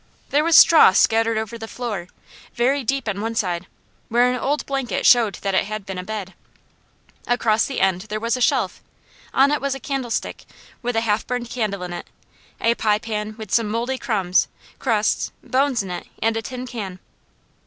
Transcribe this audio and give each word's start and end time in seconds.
There 0.31 0.43
was 0.43 0.57
straw 0.57 0.93
scattered 0.93 1.37
over 1.37 1.59
the 1.59 1.67
floor, 1.67 2.07
very 2.55 2.83
deep 2.83 3.07
on 3.07 3.21
one 3.21 3.35
side, 3.35 3.67
where 4.09 4.31
an 4.33 4.39
old 4.39 4.65
blanket 4.65 5.05
showed 5.05 5.35
that 5.43 5.53
it 5.53 5.65
had 5.65 5.85
been 5.85 5.99
a 5.99 6.03
bed. 6.03 6.33
Across 7.27 7.65
the 7.67 7.79
end 7.81 8.01
there 8.09 8.19
was 8.19 8.35
a 8.35 8.41
shelf. 8.41 8.81
On 9.31 9.51
it 9.51 9.61
was 9.61 9.75
a 9.75 9.79
candlestick, 9.79 10.45
with 10.81 10.95
a 10.95 11.01
half 11.01 11.27
burned 11.27 11.51
candle 11.51 11.83
in 11.83 11.93
it, 11.93 12.07
a 12.59 12.73
pie 12.73 12.97
pan 12.97 13.35
with 13.37 13.51
some 13.53 13.69
mouldy 13.69 13.99
crumbs, 13.99 14.47
crusts, 14.79 15.31
bones 15.43 15.83
in 15.83 15.91
it, 15.91 16.07
and 16.19 16.35
a 16.35 16.41
tin 16.41 16.65
can. 16.65 16.97